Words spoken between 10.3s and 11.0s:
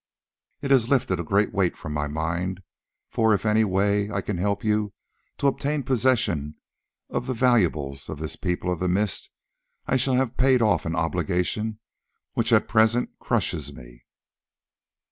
paid off an